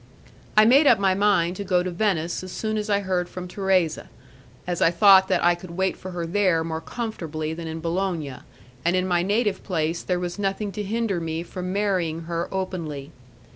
[0.57, 3.47] I made up my mind to go to Venice as soon as I heard from
[3.47, 4.07] Thérèse,
[4.65, 8.37] as I thought that I could wait for her there more comfortably than in Bologna,
[8.83, 13.11] and in my native place there was nothing to hinder me from marrying her openly.